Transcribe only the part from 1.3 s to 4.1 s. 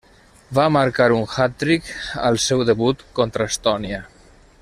hat-trick al seu debut, contra Estònia.